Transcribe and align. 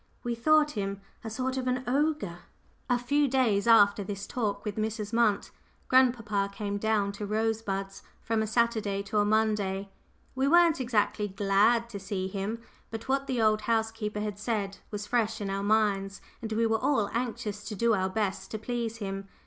We 0.23 0.33
thought 0.33 0.71
him 0.71 0.99
a 1.23 1.29
sort 1.29 1.57
of 1.57 1.67
an 1.67 1.83
ogre." 1.85 2.39
A 2.89 2.97
few 2.97 3.27
days 3.27 3.67
after 3.67 4.03
this 4.03 4.25
talk 4.25 4.65
with 4.65 4.75
Mrs. 4.75 5.13
Munt, 5.13 5.51
grandpapa 5.89 6.49
came 6.51 6.79
down 6.79 7.11
to 7.11 7.25
Rosebuds 7.27 8.01
from 8.19 8.41
a 8.41 8.47
Saturday 8.47 9.03
to 9.03 9.19
a 9.19 9.25
Monday. 9.25 9.89
We 10.33 10.47
weren't 10.47 10.81
exactly 10.81 11.27
glad 11.27 11.87
to 11.91 11.99
see 11.99 12.27
him, 12.27 12.57
but 12.89 13.07
what 13.07 13.27
the 13.27 13.39
old 13.43 13.61
housekeeper 13.61 14.21
had 14.21 14.39
said 14.39 14.79
was 14.89 15.05
fresh 15.05 15.39
in 15.39 15.51
our 15.51 15.61
minds, 15.61 16.19
and 16.41 16.51
we 16.51 16.65
were 16.65 16.79
all 16.83 17.07
anxious 17.13 17.63
to 17.65 17.75
do 17.75 17.93
our 17.93 18.09
best 18.09 18.49
to 18.49 18.57
please 18.57 18.97
him. 18.97 19.27